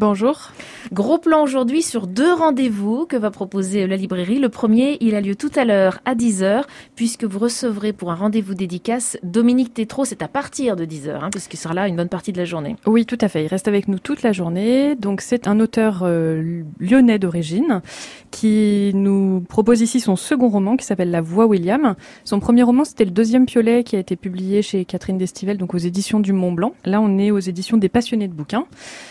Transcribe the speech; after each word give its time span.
Bonjour. 0.00 0.52
Gros 0.94 1.18
plan 1.18 1.42
aujourd'hui 1.42 1.82
sur 1.82 2.06
deux 2.06 2.32
rendez-vous 2.32 3.04
que 3.04 3.18
va 3.18 3.30
proposer 3.30 3.86
la 3.86 3.96
librairie. 3.96 4.38
Le 4.38 4.48
premier, 4.48 4.96
il 5.02 5.14
a 5.14 5.20
lieu 5.20 5.36
tout 5.36 5.50
à 5.56 5.66
l'heure 5.66 5.98
à 6.06 6.14
10h, 6.14 6.62
puisque 6.96 7.24
vous 7.24 7.38
recevrez 7.38 7.92
pour 7.92 8.10
un 8.10 8.14
rendez-vous 8.14 8.54
dédicace 8.54 9.18
Dominique 9.22 9.74
Tétrault. 9.74 10.06
C'est 10.06 10.22
à 10.22 10.28
partir 10.28 10.74
de 10.74 10.86
10h, 10.86 11.18
hein, 11.20 11.28
puisqu'il 11.30 11.58
sera 11.58 11.74
là 11.74 11.86
une 11.86 11.96
bonne 11.96 12.08
partie 12.08 12.32
de 12.32 12.38
la 12.38 12.46
journée. 12.46 12.76
Oui, 12.86 13.04
tout 13.04 13.18
à 13.20 13.28
fait. 13.28 13.44
Il 13.44 13.48
reste 13.48 13.68
avec 13.68 13.88
nous 13.88 13.98
toute 13.98 14.22
la 14.22 14.32
journée. 14.32 14.96
Donc 14.96 15.20
c'est 15.20 15.46
un 15.46 15.60
auteur 15.60 16.00
euh, 16.04 16.62
lyonnais 16.78 17.18
d'origine 17.18 17.82
qui 18.30 18.92
nous 18.94 19.44
propose 19.50 19.82
ici 19.82 20.00
son 20.00 20.16
second 20.16 20.48
roman 20.48 20.78
qui 20.78 20.86
s'appelle 20.86 21.10
La 21.10 21.20
Voix 21.20 21.44
William. 21.44 21.94
Son 22.24 22.40
premier 22.40 22.62
roman, 22.62 22.86
c'était 22.86 23.04
le 23.04 23.10
deuxième 23.10 23.44
piolet 23.44 23.84
qui 23.84 23.96
a 23.96 23.98
été 23.98 24.16
publié 24.16 24.62
chez 24.62 24.86
Catherine 24.86 25.18
Destivelle, 25.18 25.58
donc 25.58 25.74
aux 25.74 25.78
éditions 25.78 26.20
du 26.20 26.32
Mont 26.32 26.52
Blanc. 26.52 26.72
Là, 26.86 27.02
on 27.02 27.18
est 27.18 27.30
aux 27.30 27.38
éditions 27.38 27.76
des 27.76 27.90
passionnés 27.90 28.28
de 28.28 28.32
bouquins. 28.32 28.64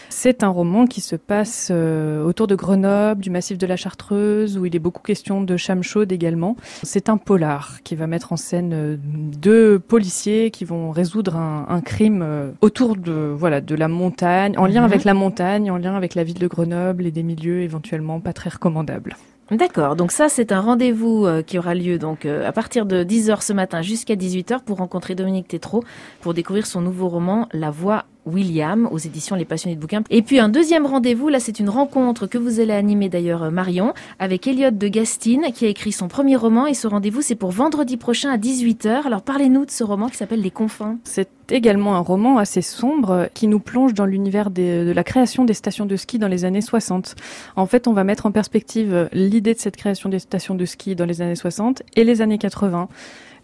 C'est 0.09 0.43
un 0.43 0.49
roman 0.49 0.78
qui 0.87 1.01
se 1.01 1.15
passe 1.15 1.69
euh, 1.71 2.23
autour 2.23 2.47
de 2.47 2.55
Grenoble, 2.55 3.21
du 3.21 3.29
massif 3.29 3.57
de 3.57 3.65
la 3.67 3.75
Chartreuse, 3.75 4.57
où 4.57 4.65
il 4.65 4.75
est 4.75 4.79
beaucoup 4.79 5.01
question 5.01 5.41
de 5.41 5.57
cham 5.57 5.83
chaude 5.83 6.11
également. 6.11 6.55
C'est 6.83 7.09
un 7.09 7.17
polar 7.17 7.79
qui 7.83 7.95
va 7.95 8.07
mettre 8.07 8.33
en 8.33 8.37
scène 8.37 8.71
euh, 8.73 8.97
deux 8.99 9.79
policiers 9.79 10.51
qui 10.51 10.65
vont 10.65 10.91
résoudre 10.91 11.35
un, 11.35 11.65
un 11.69 11.81
crime 11.81 12.21
euh, 12.23 12.51
autour 12.61 12.95
de 12.95 13.33
voilà 13.35 13.61
de 13.61 13.75
la 13.75 13.87
montagne, 13.87 14.57
en 14.57 14.65
lien 14.65 14.79
Mhm. 14.81 14.85
avec 14.85 15.03
la 15.03 15.13
montagne, 15.13 15.71
en 15.71 15.77
lien 15.77 15.95
avec 15.95 16.15
la 16.15 16.23
ville 16.23 16.39
de 16.39 16.47
Grenoble 16.47 17.05
et 17.05 17.11
des 17.11 17.23
milieux 17.23 17.61
éventuellement 17.61 18.19
pas 18.19 18.33
très 18.33 18.49
recommandables. 18.49 19.15
D'accord, 19.51 19.95
donc 19.95 20.11
ça 20.11 20.29
c'est 20.29 20.51
un 20.51 20.61
rendez-vous 20.61 21.25
qui 21.47 21.57
aura 21.57 21.73
lieu 21.73 21.97
donc 21.97 22.25
à 22.25 22.51
partir 22.51 22.85
de 22.85 23.03
10h 23.03 23.41
ce 23.41 23.51
matin 23.51 23.81
jusqu'à 23.81 24.13
18h 24.15 24.59
pour 24.63 24.77
rencontrer 24.77 25.15
Dominique 25.15 25.47
Tétrault 25.47 25.83
pour 26.21 26.35
découvrir 26.35 26.67
son 26.67 26.81
nouveau 26.81 27.07
roman 27.09 27.47
La 27.51 27.71
Voix 27.71 28.05
William 28.25 28.87
aux 28.91 28.97
éditions 28.97 29.35
Les 29.35 29.45
Passionnés 29.45 29.75
de 29.75 29.81
bouquins. 29.81 30.03
Et 30.09 30.21
puis 30.21 30.39
un 30.39 30.49
deuxième 30.49 30.85
rendez-vous, 30.85 31.29
là 31.29 31.39
c'est 31.39 31.59
une 31.59 31.69
rencontre 31.69 32.27
que 32.27 32.37
vous 32.37 32.59
allez 32.59 32.73
animer 32.73 33.09
d'ailleurs 33.09 33.43
euh, 33.43 33.49
Marion 33.49 33.93
avec 34.19 34.47
Elliot 34.47 34.71
de 34.71 34.87
Gastine 34.87 35.47
qui 35.53 35.65
a 35.65 35.69
écrit 35.69 35.91
son 35.91 36.07
premier 36.07 36.35
roman 36.35 36.67
et 36.67 36.73
ce 36.73 36.87
rendez-vous 36.87 37.21
c'est 37.21 37.35
pour 37.35 37.51
vendredi 37.51 37.97
prochain 37.97 38.31
à 38.31 38.37
18h. 38.37 39.05
Alors 39.05 39.21
parlez-nous 39.21 39.65
de 39.65 39.71
ce 39.71 39.83
roman 39.83 40.07
qui 40.07 40.17
s'appelle 40.17 40.41
Les 40.41 40.51
Confins. 40.51 40.97
C'est 41.03 41.29
également 41.49 41.95
un 41.95 41.99
roman 41.99 42.37
assez 42.37 42.61
sombre 42.61 43.29
qui 43.33 43.47
nous 43.47 43.59
plonge 43.59 43.93
dans 43.93 44.05
l'univers 44.05 44.51
de 44.51 44.91
la 44.95 45.03
création 45.03 45.45
des 45.45 45.53
stations 45.53 45.85
de 45.85 45.95
ski 45.95 46.19
dans 46.19 46.27
les 46.27 46.45
années 46.45 46.61
60. 46.61 47.15
En 47.55 47.65
fait, 47.65 47.87
on 47.87 47.93
va 47.93 48.03
mettre 48.03 48.27
en 48.27 48.31
perspective 48.31 49.09
l'idée 49.13 49.55
de 49.55 49.59
cette 49.59 49.75
création 49.75 50.09
des 50.09 50.19
stations 50.19 50.53
de 50.53 50.65
ski 50.65 50.95
dans 50.95 51.05
les 51.05 51.21
années 51.21 51.35
60 51.35 51.81
et 51.95 52.03
les 52.03 52.21
années 52.21 52.37
80. 52.37 52.87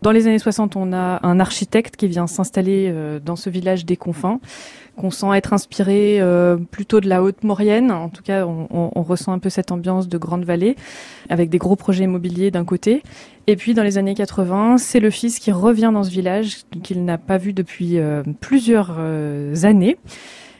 Dans 0.06 0.12
les 0.12 0.28
années 0.28 0.38
60, 0.38 0.76
on 0.76 0.94
a 0.94 1.20
un 1.26 1.40
architecte 1.40 1.96
qui 1.96 2.08
vient 2.08 2.28
s'installer 2.28 2.92
euh, 2.94 3.20
dans 3.20 3.36
ce 3.36 3.50
village 3.50 3.88
des 3.88 3.98
confins, 3.98 4.40
qu'on 4.96 5.10
sent 5.10 5.26
être 5.34 5.52
inspiré 5.52 6.22
euh, 6.22 6.58
plutôt 6.58 7.00
de 7.00 7.10
la 7.10 7.24
haute 7.24 7.44
Maurienne. 7.44 7.90
En 7.90 8.10
tout 8.10 8.22
cas, 8.22 8.46
on, 8.46 9.02
ressent 9.02 9.34
un 9.34 9.40
peu 9.40 9.50
cette 9.50 9.72
ambiance 9.72 10.08
de 10.08 10.20
grande 10.20 10.46
vallée, 10.46 10.76
avec 11.28 11.50
des 11.50 11.58
gros 11.58 11.76
projets 11.76 12.04
immobiliers 12.04 12.52
d'un 12.52 12.66
côté. 12.66 13.02
Et 13.48 13.56
puis, 13.56 13.74
dans 13.74 13.82
les 13.82 13.98
années 13.98 14.14
80, 14.14 14.78
c'est 14.78 15.00
le 15.00 15.10
fils 15.10 15.40
qui 15.40 15.52
revient 15.52 15.90
dans 15.92 16.04
ce 16.04 16.12
village 16.12 16.58
qu'il 16.84 17.04
n'a 17.04 17.18
pas 17.18 17.40
vu 17.40 17.52
depuis 17.52 17.98
euh, 17.98 18.22
plusieurs 18.42 19.00
années. 19.64 19.98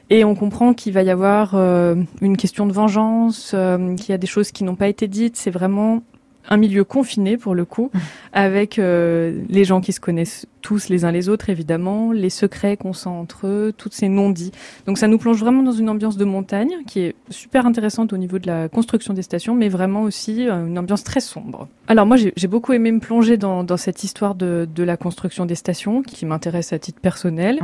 Et 0.10 0.26
on 0.26 0.34
comprend 0.34 0.74
qu'il 0.74 0.94
va 0.94 1.04
y 1.04 1.12
avoir 1.12 1.54
une 1.54 2.38
question 2.38 2.66
de 2.66 2.74
vengeance, 2.74 3.56
qu'il 3.98 4.10
y 4.10 4.12
a 4.12 4.18
des 4.18 4.28
choses 4.28 4.52
qui 4.52 4.64
n'ont 4.64 4.76
pas 4.76 4.88
été 4.88 5.08
dites. 5.08 5.36
C'est 5.36 5.52
vraiment 5.52 6.02
un 6.50 6.58
milieu 6.58 6.84
confiné 6.84 7.38
pour 7.38 7.56
le 7.56 7.66
coup, 7.66 7.92
avec 8.34 8.80
euh, 8.80 9.42
les 9.50 9.64
gens 9.64 9.82
qui 9.82 9.94
se 9.94 10.00
connaissent 10.00 10.46
tous 10.62 10.90
les 10.90 11.06
uns 11.06 11.12
les 11.12 11.30
autres 11.30 11.50
évidemment, 11.50 12.12
les 12.12 12.32
secrets 12.32 12.76
qu'on 12.76 12.94
sent 12.94 13.10
entre 13.10 13.46
eux, 13.46 13.74
tous 13.78 13.90
ces 13.92 14.10
non-dits. 14.10 14.52
Donc 14.88 14.98
ça 14.98 15.08
nous 15.08 15.20
plonge 15.20 15.40
vraiment 15.40 15.62
dans 15.62 15.72
une 15.72 15.90
ambiance 15.90 16.18
de 16.18 16.26
montagne 16.26 16.72
qui 16.88 17.02
est 17.02 17.16
super 17.30 17.68
intéressante 17.68 18.14
au 18.14 18.18
niveau 18.18 18.40
de 18.40 18.48
la 18.48 18.68
construction 18.68 19.14
des 19.14 19.22
stations, 19.22 19.54
mais 19.54 19.70
vraiment 19.70 20.02
aussi 20.02 20.50
euh, 20.50 20.66
une 20.66 20.80
ambiance 20.80 21.04
très 21.04 21.20
sombre. 21.20 21.68
Alors 21.88 22.08
moi 22.08 22.18
j'ai 22.18 22.48
beaucoup 22.48 22.74
aimé 22.74 22.92
me 22.92 23.00
plonger 23.00 23.38
dans, 23.38 23.64
dans 23.64 23.78
cette 23.78 24.04
histoire 24.04 24.34
de, 24.34 24.68
de 24.74 24.84
la 24.84 24.98
construction 24.98 25.46
des 25.46 25.54
stations 25.54 26.02
qui 26.02 26.26
m'intéresse 26.26 26.74
à 26.74 26.80
titre 26.80 27.00
personnel. 27.00 27.60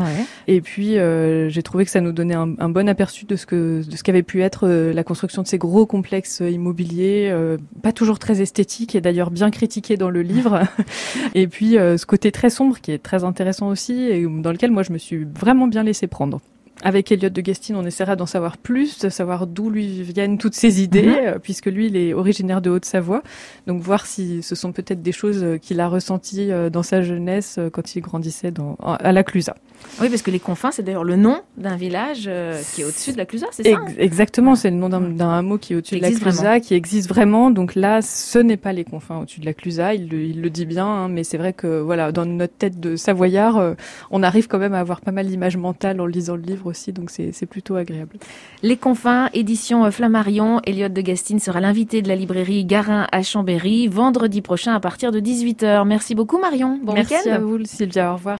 Et 0.48 0.62
puis 0.62 1.00
euh, 1.00 1.50
j'ai 1.50 1.64
trouvé 1.64 1.86
que 1.86 1.92
ça 1.92 2.02
nous 2.02 2.12
donnait 2.12 2.36
un, 2.36 2.54
un 2.60 2.70
bon 2.70 2.88
aperçu 2.88 3.26
de 3.26 3.36
ce 3.36 3.48
que 3.48 3.82
de 3.84 3.96
ce 3.96 4.04
qu'avait 4.04 4.22
pu 4.22 4.44
être 4.44 4.68
la 4.68 5.04
construction 5.04 5.42
de 5.42 5.48
ces 5.48 5.58
gros 5.58 5.88
complexes 5.88 6.44
immobiliers, 6.48 7.36
pas 7.82 7.92
toujours 7.92 8.20
très 8.20 8.42
esthétiques 8.42 8.71
et 8.94 9.02
d'ailleurs 9.02 9.32
bien 9.32 9.52
critiqués 9.52 9.98
dans 9.98 10.10
le 10.10 10.22
livre. 10.22 10.62
et 11.36 11.48
puis 11.48 11.78
euh, 11.78 11.98
ce 11.98 12.06
côté 12.06 12.32
très 12.32 12.50
sombre 12.50 12.80
qui 12.80 12.92
est 12.92 13.02
très 13.02 13.24
intéressant 13.24 13.68
aussi 13.68 13.94
et 13.94 14.26
dans 14.26 14.52
lequel 14.52 14.72
moi 14.72 14.84
je 14.84 14.92
me 14.92 14.98
suis 14.98 15.26
vraiment 15.26 15.68
bien 15.68 15.84
laissé 15.84 16.08
prendre. 16.08 16.42
Avec 16.84 17.12
Elliot 17.12 17.30
de 17.30 17.42
Gastine, 17.42 17.76
on 17.76 17.86
essaiera 17.86 18.16
d'en 18.16 18.26
savoir 18.26 18.58
plus, 18.58 19.00
de 19.00 19.10
savoir 19.10 19.46
d'où 19.48 19.70
lui 19.70 20.02
viennent 20.04 20.38
toutes 20.38 20.56
ces 20.56 20.82
idées, 20.82 21.04
Mhm. 21.04 21.16
euh, 21.28 21.40
puisque 21.40 21.68
lui, 21.68 21.88
il 21.88 21.96
est 21.96 22.14
originaire 22.14 22.62
de 22.62 22.70
Haute-Savoie. 22.70 23.22
Donc 23.68 23.82
voir 23.82 24.06
si 24.06 24.42
ce 24.42 24.56
sont 24.56 24.72
peut-être 24.72 25.02
des 25.02 25.12
choses 25.12 25.44
euh, 25.44 25.58
qu'il 25.58 25.80
a 25.80 25.88
ressenties 25.88 26.52
euh, 26.52 26.70
dans 26.70 26.84
sa 26.84 27.02
jeunesse 27.02 27.60
quand 27.72 27.96
il 27.96 28.02
grandissait 28.02 28.52
dans, 28.52 28.76
à 28.82 29.12
la 29.12 29.24
Clusaz. 29.24 29.56
Oui, 30.00 30.10
parce 30.10 30.22
que 30.22 30.30
Les 30.32 30.40
Confins 30.40 30.70
c'est 30.72 30.84
d'ailleurs 30.84 31.04
le 31.04 31.16
nom 31.16 31.42
d'un 31.58 31.76
village 31.76 32.26
euh, 32.28 32.60
qui 32.76 32.82
est 32.82 32.84
au-dessus 32.86 33.14
de 33.14 33.18
la 33.18 33.26
Clusaz, 33.26 33.48
c'est 33.52 33.64
ça 33.64 33.78
hein 33.78 33.86
Ex- 33.88 33.98
Exactement, 34.00 34.56
c'est 34.56 34.70
le 34.70 34.76
nom 34.76 34.90
d'un 34.90 35.30
hameau 35.30 35.58
qui 35.58 35.74
est 35.74 35.76
au-dessus 35.76 35.98
de 35.98 36.02
la 36.02 36.10
vraiment. 36.12 36.60
qui 36.60 36.74
existe 36.76 37.10
vraiment. 37.10 37.50
Donc 37.52 37.74
là, 37.76 38.02
ce 38.02 38.38
n'est 38.40 38.58
pas 38.58 38.74
les 38.74 38.84
confins 38.84 39.20
au-dessus 39.20 39.40
de 39.40 39.46
la 39.46 39.54
Clusaz, 39.54 39.96
il 39.96 40.08
le, 40.10 40.22
il 40.24 40.42
le 40.42 40.50
dit 40.50 40.66
bien, 40.66 40.86
hein, 40.86 41.08
mais 41.10 41.24
c'est 41.24 41.38
vrai 41.38 41.54
que 41.54 41.80
voilà, 41.80 42.12
dans 42.12 42.26
notre 42.26 42.54
tête 42.56 42.80
de 42.80 42.96
Savoyard, 42.96 43.58
euh, 43.58 43.74
on 44.12 44.22
arrive 44.24 44.48
quand 44.48 44.60
même 44.60 44.74
à 44.74 44.80
avoir 44.80 45.02
pas 45.02 45.12
mal 45.12 45.26
d'images 45.28 45.58
mentales 45.58 46.00
en 46.00 46.06
lisant 46.06 46.36
le 46.36 46.44
livre 46.44 46.71
aussi, 46.72 46.92
donc 46.92 47.12
c'est 47.12 47.46
plutôt 47.46 47.76
agréable. 47.76 48.18
Les 48.64 48.78
Confins, 48.78 49.30
édition 49.34 49.90
Flammarion. 49.92 50.60
Elliot 50.66 50.90
de 50.90 51.02
Gastine 51.02 51.40
sera 51.40 51.60
l'invité 51.62 52.02
de 52.02 52.08
la 52.08 52.16
librairie 52.16 52.66
Garin 52.66 53.08
à 53.12 53.22
Chambéry 53.22 53.88
vendredi 53.88 54.42
prochain 54.42 54.74
à 54.74 54.80
partir 54.80 55.12
de 55.12 55.20
18h. 55.20 55.86
Merci 55.86 56.16
beaucoup 56.16 56.40
Marion. 56.40 56.80
Bon 56.82 56.94
Merci 56.94 57.30
à 57.30 57.38
vous, 57.38 57.64
Sylvia. 57.66 58.12
Au 58.12 58.16
revoir. 58.16 58.30